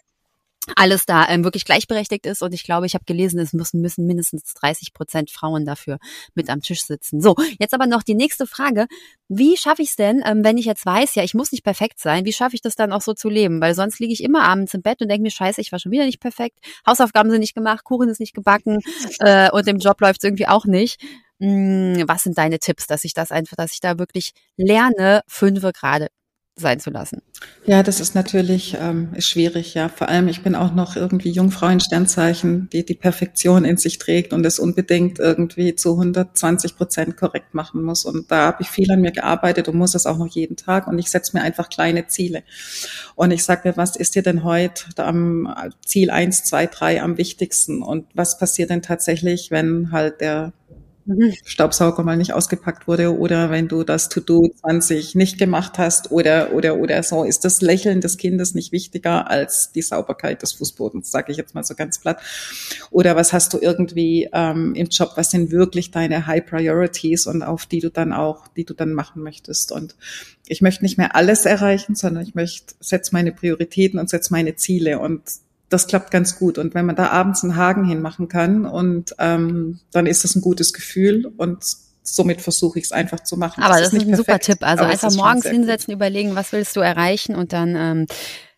alles 0.76 1.06
da 1.06 1.28
ähm, 1.30 1.44
wirklich 1.44 1.66
gleichberechtigt 1.66 2.26
ist. 2.26 2.42
Und 2.42 2.54
ich 2.54 2.64
glaube, 2.64 2.86
ich 2.86 2.94
habe 2.94 3.06
gelesen, 3.06 3.40
es 3.40 3.54
müssen, 3.54 3.82
müssen 3.82 4.06
mindestens 4.06 4.54
30 4.54 4.94
Prozent 4.94 5.32
Frauen 5.32 5.66
dafür 5.66 6.00
mit 6.36 6.50
am 6.50 6.62
Tisch 6.62 6.84
sitzen. 6.84 7.22
So, 7.22 7.36
jetzt 7.60 7.74
aber 7.74 7.88
noch 7.88 8.04
die 8.04 8.16
nächste 8.16 8.48
Frage. 8.48 8.88
Wie 9.28 9.58
schaffe 9.58 9.82
ich 9.82 9.90
es 9.90 9.96
denn, 9.96 10.22
ähm, 10.26 10.44
wenn 10.44 10.58
ich 10.58 10.66
jetzt 10.66 10.86
weiß, 10.86 11.16
ja, 11.16 11.24
ich 11.24 11.34
muss 11.34 11.52
nicht 11.52 11.64
perfekt 11.64 12.00
sein, 12.00 12.26
wie 12.26 12.34
schaffe 12.34 12.56
ich 12.56 12.62
das 12.62 12.76
dann 12.76 12.92
auch 12.92 13.02
so 13.02 13.14
zu 13.14 13.30
leben? 13.30 13.62
Weil 13.62 13.76
sonst 13.76 14.00
liege 14.00 14.14
ich 14.14 14.24
immer 14.24 14.44
abends 14.44 14.74
im 14.74 14.82
Bett 14.82 15.02
und 15.02 15.10
denke 15.10 15.24
mir, 15.24 15.32
scheiße, 15.32 15.62
ich 15.62 15.72
war 15.72 15.80
schon 15.80 15.92
wieder 15.92 16.06
nicht 16.06 16.20
perfekt, 16.20 16.60
Hausaufgaben 16.88 17.30
sind 17.32 17.40
nicht 17.40 17.56
gemacht, 17.56 17.84
Kuchen 17.84 18.10
ist 18.10 18.20
nicht 18.20 18.34
gebacken 18.34 18.80
äh, 19.20 19.50
und 19.52 19.68
im 19.68 19.80
Job 19.80 20.00
läuft 20.02 20.22
es 20.22 20.24
irgendwie 20.24 20.48
auch 20.48 20.66
nicht. 20.66 21.02
Hm, 21.40 22.04
was 22.08 22.24
sind 22.24 22.38
deine 22.38 22.60
Tipps, 22.60 22.88
dass 22.88 23.04
ich 23.04 23.14
das 23.14 23.32
einfach, 23.32 23.58
dass 23.58 23.74
ich 23.74 23.80
da 23.80 23.98
wirklich 23.98 24.32
lerne, 24.56 25.22
fünfe 25.28 25.72
gerade 25.74 26.10
sein 26.56 26.80
zu 26.80 26.92
lassen. 26.92 27.22
Ja, 27.66 27.82
das 27.82 28.00
ist 28.00 28.14
natürlich 28.14 28.78
ähm, 28.80 29.10
ist 29.16 29.28
schwierig, 29.28 29.74
ja. 29.74 29.90
Vor 29.90 30.08
allem, 30.08 30.28
ich 30.28 30.44
bin 30.44 30.54
auch 30.54 30.74
noch 30.74 30.96
irgendwie 30.96 31.32
Jungfrau 31.32 31.68
in 31.68 31.80
Sternzeichen, 31.80 32.70
die 32.72 32.86
die 32.86 32.94
Perfektion 32.94 33.66
in 33.66 33.78
sich 33.78 33.98
trägt 33.98 34.34
und 34.34 34.46
es 34.46 34.60
unbedingt 34.60 35.18
irgendwie 35.18 35.76
zu 35.76 35.94
120 35.94 36.78
Prozent 36.78 37.18
korrekt 37.18 37.56
machen 37.56 37.82
muss. 37.82 38.06
Und 38.06 38.30
da 38.30 38.48
habe 38.48 38.62
ich 38.62 38.70
viel 38.70 38.92
an 38.92 39.02
mir 39.02 39.12
gearbeitet 39.12 39.68
und 39.68 39.78
muss 39.78 39.96
es 39.96 40.06
auch 40.06 40.18
noch 40.18 40.28
jeden 40.28 40.56
Tag. 40.56 40.88
Und 40.88 41.00
ich 41.00 41.10
setze 41.10 41.36
mir 41.36 41.44
einfach 41.44 41.70
kleine 41.70 42.06
Ziele. 42.06 42.44
Und 43.16 43.32
ich 43.32 43.44
sage 43.44 43.70
mir, 43.70 43.78
was 43.78 43.96
ist 43.96 44.14
dir 44.14 44.24
denn 44.24 44.44
heute 44.44 44.86
am 44.98 45.52
Ziel 45.84 46.12
eins, 46.12 46.44
zwei, 46.44 46.68
drei 46.68 47.02
am 47.02 47.18
wichtigsten? 47.18 47.82
Und 47.82 48.06
was 48.14 48.38
passiert 48.38 48.70
denn 48.70 48.84
tatsächlich, 48.84 49.50
wenn 49.50 49.92
halt 49.92 50.22
der 50.22 50.54
Staubsauger 51.44 52.04
mal 52.04 52.18
nicht 52.18 52.34
ausgepackt 52.34 52.88
wurde 52.88 53.18
oder 53.18 53.50
wenn 53.50 53.68
du 53.68 53.84
das 53.84 54.10
To-Do 54.10 54.54
20 54.62 55.16
nicht 55.16 55.38
gemacht 55.38 55.78
hast 55.78 56.12
oder, 56.12 56.54
oder, 56.54 56.78
oder 56.78 57.04
so, 57.04 57.24
ist 57.24 57.44
das 57.44 57.62
Lächeln 57.62 58.02
des 58.02 58.18
Kindes 58.18 58.56
nicht 58.56 58.72
wichtiger 58.72 59.30
als 59.30 59.72
die 59.72 59.82
Sauberkeit 59.82 60.42
des 60.42 60.54
Fußbodens, 60.54 61.12
sage 61.12 61.32
ich 61.32 61.38
jetzt 61.38 61.56
mal 61.56 61.64
so 61.64 61.76
ganz 61.76 62.00
platt. 62.00 62.22
Oder 62.92 63.16
was 63.16 63.34
hast 63.34 63.54
du 63.54 63.60
irgendwie 63.60 64.30
ähm, 64.34 64.74
im 64.76 64.88
Job, 64.88 65.12
was 65.16 65.32
sind 65.32 65.52
wirklich 65.52 65.92
deine 65.92 66.26
High 66.28 66.46
Priorities 66.46 67.28
und 67.28 67.44
auf 67.44 67.66
die 67.66 67.80
du 67.80 67.90
dann 67.90 68.14
auch, 68.14 68.48
die 68.48 68.66
du 68.66 68.74
dann 68.74 68.94
machen 68.94 69.24
möchtest. 69.24 69.72
Und 69.72 69.96
ich 70.48 70.62
möchte 70.62 70.84
nicht 70.84 70.98
mehr 70.98 71.16
alles 71.16 71.46
erreichen, 71.46 71.96
sondern 71.96 72.24
ich 72.24 72.36
möchte, 72.36 72.76
setze 72.80 73.12
meine 73.14 73.32
Prioritäten 73.32 74.00
und 74.00 74.10
setze 74.10 74.32
meine 74.32 74.56
Ziele 74.56 75.00
und 75.00 75.22
das 75.74 75.88
klappt 75.88 76.12
ganz 76.12 76.38
gut. 76.38 76.58
Und 76.58 76.76
wenn 76.76 76.86
man 76.86 76.96
da 76.96 77.10
abends 77.10 77.44
einen 77.44 77.56
Haken 77.56 77.86
hinmachen 77.86 78.28
kann 78.28 78.66
und 78.66 79.16
ähm, 79.20 79.80
dann 79.92 80.06
ist 80.06 80.24
das 80.24 80.36
ein 80.36 80.42
gutes 80.42 80.74
Gefühl 80.74 81.32
und 81.38 81.64
somit 82.04 82.42
versuche 82.42 82.80
ich 82.80 82.86
es 82.86 82.92
einfach 82.92 83.22
zu 83.22 83.38
machen. 83.38 83.64
Aber 83.64 83.80
das, 83.80 83.92
das 83.92 83.94
ist, 83.94 84.02
ein 84.02 84.08
perfekt, 84.10 84.18
super 84.18 84.40
Tipp. 84.40 84.58
Also 84.62 84.84
einfach 84.84 85.12
morgens 85.14 85.48
hinsetzen, 85.48 85.94
überlegen, 85.94 86.36
was 86.36 86.52
willst 86.52 86.76
du 86.76 86.82
erreichen 86.82 87.36
und 87.36 87.54
dann 87.54 87.76
ähm, 87.76 88.08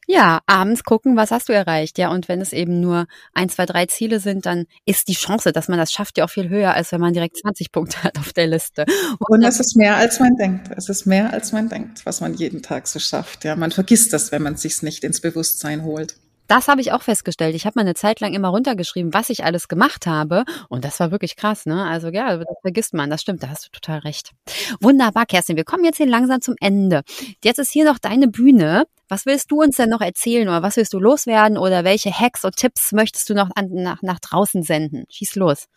Ja, 0.07 0.41
abends 0.45 0.83
gucken, 0.83 1.15
was 1.15 1.31
hast 1.31 1.49
du 1.49 1.53
erreicht. 1.53 1.97
Ja, 1.97 2.09
und 2.09 2.27
wenn 2.27 2.41
es 2.41 2.53
eben 2.53 2.79
nur 2.79 3.07
ein, 3.33 3.49
zwei, 3.49 3.65
drei 3.65 3.85
Ziele 3.85 4.19
sind, 4.19 4.45
dann 4.45 4.65
ist 4.85 5.07
die 5.07 5.13
Chance, 5.13 5.51
dass 5.51 5.67
man 5.67 5.79
das 5.79 5.91
schafft, 5.91 6.17
ja 6.17 6.25
auch 6.25 6.29
viel 6.29 6.49
höher, 6.49 6.73
als 6.73 6.91
wenn 6.91 7.01
man 7.01 7.13
direkt 7.13 7.37
20 7.37 7.71
Punkte 7.71 7.97
hat 8.03 8.17
auf 8.19 8.33
der 8.33 8.47
Liste. 8.47 8.85
Und, 9.19 9.39
und 9.39 9.43
es 9.43 9.59
ist 9.59 9.75
mehr, 9.75 9.95
als 9.95 10.19
man 10.19 10.35
denkt. 10.35 10.69
Es 10.75 10.89
ist 10.89 11.05
mehr, 11.05 11.31
als 11.33 11.51
man 11.51 11.69
denkt, 11.69 12.05
was 12.05 12.21
man 12.21 12.33
jeden 12.33 12.61
Tag 12.61 12.87
so 12.87 12.99
schafft. 12.99 13.45
Ja, 13.45 13.55
man 13.55 13.71
vergisst 13.71 14.11
das, 14.13 14.31
wenn 14.31 14.43
man 14.43 14.57
sich's 14.57 14.81
nicht 14.81 15.03
ins 15.03 15.21
Bewusstsein 15.21 15.83
holt. 15.83 16.15
Das 16.47 16.67
habe 16.67 16.81
ich 16.81 16.91
auch 16.91 17.01
festgestellt. 17.01 17.55
Ich 17.55 17.65
habe 17.65 17.73
mal 17.75 17.81
eine 17.81 17.95
Zeit 17.95 18.19
lang 18.19 18.33
immer 18.33 18.49
runtergeschrieben, 18.49 19.13
was 19.13 19.29
ich 19.29 19.43
alles 19.43 19.67
gemacht 19.67 20.05
habe. 20.05 20.43
Und 20.69 20.85
das 20.85 20.99
war 20.99 21.11
wirklich 21.11 21.35
krass, 21.35 21.65
ne? 21.65 21.85
Also 21.85 22.09
ja, 22.09 22.37
das 22.37 22.57
vergisst 22.61 22.93
man. 22.93 23.09
Das 23.09 23.21
stimmt, 23.21 23.43
da 23.43 23.49
hast 23.49 23.65
du 23.65 23.69
total 23.71 23.99
recht. 23.99 24.31
Wunderbar, 24.79 25.25
Kerstin. 25.25 25.57
Wir 25.57 25.63
kommen 25.63 25.83
jetzt 25.83 25.97
hier 25.97 26.05
langsam 26.05 26.41
zum 26.41 26.55
Ende. 26.59 27.01
Jetzt 27.43 27.59
ist 27.59 27.71
hier 27.71 27.85
noch 27.85 27.99
deine 27.99 28.27
Bühne. 28.27 28.85
Was 29.07 29.25
willst 29.25 29.51
du 29.51 29.61
uns 29.61 29.75
denn 29.75 29.89
noch 29.89 30.01
erzählen 30.01 30.47
oder 30.47 30.63
was 30.63 30.77
willst 30.77 30.93
du 30.93 30.99
loswerden 30.99 31.57
oder 31.57 31.83
welche 31.83 32.11
Hacks 32.11 32.43
und 32.43 32.55
Tipps 32.55 32.91
möchtest 32.91 33.29
du 33.29 33.33
noch 33.35 33.49
an, 33.55 33.69
nach, 33.71 34.01
nach 34.01 34.19
draußen 34.19 34.63
senden? 34.63 35.05
Schieß 35.09 35.35
los. 35.35 35.67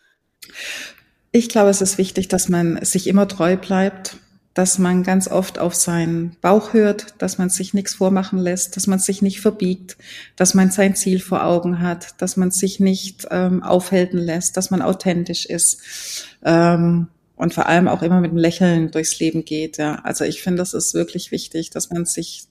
Ich 1.31 1.49
glaube, 1.49 1.69
es 1.69 1.81
ist 1.81 1.97
wichtig, 1.99 2.27
dass 2.27 2.49
man 2.49 2.83
sich 2.83 3.05
immer 3.07 3.27
treu 3.27 3.55
bleibt 3.55 4.17
dass 4.53 4.79
man 4.79 5.03
ganz 5.03 5.27
oft 5.27 5.59
auf 5.59 5.75
seinen 5.75 6.35
Bauch 6.41 6.73
hört, 6.73 7.13
dass 7.19 7.37
man 7.37 7.49
sich 7.49 7.73
nichts 7.73 7.95
vormachen 7.95 8.39
lässt, 8.39 8.75
dass 8.75 8.87
man 8.87 8.99
sich 8.99 9.21
nicht 9.21 9.39
verbiegt, 9.41 9.97
dass 10.35 10.53
man 10.53 10.71
sein 10.71 10.95
Ziel 10.95 11.19
vor 11.19 11.45
Augen 11.45 11.79
hat, 11.79 12.21
dass 12.21 12.35
man 12.35 12.51
sich 12.51 12.79
nicht 12.79 13.27
ähm, 13.31 13.63
aufhalten 13.63 14.17
lässt, 14.17 14.57
dass 14.57 14.71
man 14.71 14.81
authentisch 14.81 15.45
ist 15.45 16.27
ähm, 16.43 17.07
und 17.35 17.53
vor 17.53 17.67
allem 17.67 17.87
auch 17.87 18.01
immer 18.01 18.19
mit 18.21 18.31
einem 18.31 18.39
Lächeln 18.39 18.91
durchs 18.91 19.19
Leben 19.19 19.45
geht. 19.45 19.77
Ja. 19.77 19.95
Also 20.03 20.25
ich 20.25 20.41
finde, 20.41 20.57
das 20.57 20.73
ist 20.73 20.93
wirklich 20.93 21.31
wichtig, 21.31 21.69
dass 21.69 21.89
man 21.89 22.05
sich 22.05 22.43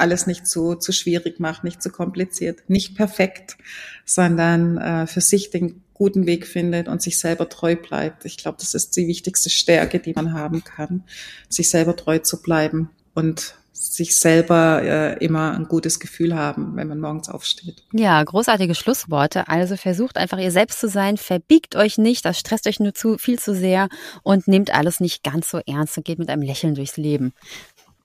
alles 0.00 0.26
nicht 0.26 0.46
zu, 0.46 0.74
zu 0.74 0.92
schwierig 0.92 1.40
macht, 1.40 1.64
nicht 1.64 1.82
zu 1.82 1.90
kompliziert, 1.90 2.60
nicht 2.68 2.96
perfekt, 2.96 3.56
sondern 4.04 4.78
äh, 4.78 5.06
für 5.06 5.20
sich 5.20 5.50
den 5.50 5.82
guten 5.94 6.26
Weg 6.26 6.46
findet 6.46 6.88
und 6.88 7.02
sich 7.02 7.18
selber 7.18 7.48
treu 7.48 7.76
bleibt. 7.76 8.24
Ich 8.24 8.38
glaube, 8.38 8.56
das 8.58 8.74
ist 8.74 8.96
die 8.96 9.06
wichtigste 9.06 9.50
Stärke, 9.50 9.98
die 9.98 10.14
man 10.14 10.32
haben 10.32 10.64
kann, 10.64 11.04
sich 11.48 11.68
selber 11.68 11.94
treu 11.94 12.18
zu 12.18 12.40
bleiben 12.40 12.88
und 13.14 13.54
sich 13.80 14.18
selber 14.18 14.82
äh, 14.82 15.24
immer 15.24 15.52
ein 15.52 15.64
gutes 15.64 16.00
Gefühl 16.00 16.34
haben, 16.34 16.76
wenn 16.76 16.88
man 16.88 17.00
morgens 17.00 17.30
aufsteht. 17.30 17.82
Ja, 17.92 18.22
großartige 18.22 18.74
Schlussworte. 18.74 19.48
Also 19.48 19.76
versucht 19.76 20.18
einfach 20.18 20.38
ihr 20.38 20.50
selbst 20.50 20.80
zu 20.80 20.88
sein, 20.88 21.16
verbiegt 21.16 21.76
euch 21.76 21.96
nicht, 21.96 22.26
das 22.26 22.38
stresst 22.38 22.66
euch 22.66 22.78
nur 22.78 22.92
zu 22.92 23.16
viel 23.16 23.38
zu 23.38 23.54
sehr 23.54 23.88
und 24.22 24.48
nehmt 24.48 24.74
alles 24.74 25.00
nicht 25.00 25.24
ganz 25.24 25.50
so 25.50 25.60
ernst 25.66 25.96
und 25.96 26.04
geht 26.04 26.18
mit 26.18 26.28
einem 26.28 26.42
Lächeln 26.42 26.74
durchs 26.74 26.98
Leben. 26.98 27.32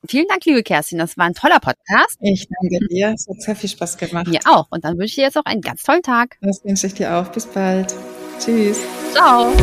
Vielen 0.08 0.28
Dank, 0.28 0.46
liebe 0.46 0.64
Kerstin. 0.64 0.98
Das 0.98 1.18
war 1.18 1.26
ein 1.26 1.34
toller 1.34 1.60
Podcast. 1.60 2.18
Ich 2.22 2.48
danke 2.48 2.88
dir. 2.88 3.14
Es 3.16 3.28
hat 3.28 3.42
sehr 3.42 3.56
viel 3.56 3.70
Spaß 3.70 3.98
gemacht. 3.98 4.28
Mir 4.28 4.40
auch. 4.46 4.68
Und 4.70 4.86
dann 4.86 4.94
wünsche 4.98 5.06
ich 5.06 5.16
dir 5.16 5.24
jetzt 5.24 5.38
auch 5.38 5.46
einen 5.46 5.62
ganz 5.62 5.84
tollen 5.84 6.04
Tag. 6.04 6.38
Das 6.42 6.64
wünsche 6.64 6.88
ich 6.88 6.94
dir 6.94 7.16
auch. 7.16 7.28
Bis 7.30 7.46
bald. 7.46 7.94
Tschüss. 8.40 8.80
Ciao. 9.14 9.54